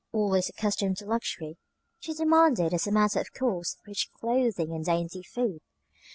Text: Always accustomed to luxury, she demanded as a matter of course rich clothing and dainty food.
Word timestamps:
Always 0.11 0.49
accustomed 0.49 0.97
to 0.97 1.05
luxury, 1.05 1.57
she 1.99 2.15
demanded 2.15 2.73
as 2.73 2.87
a 2.87 2.91
matter 2.91 3.19
of 3.19 3.31
course 3.33 3.77
rich 3.85 4.09
clothing 4.19 4.73
and 4.73 4.83
dainty 4.83 5.21
food. 5.21 5.61